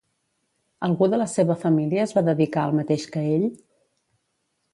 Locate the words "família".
1.65-2.07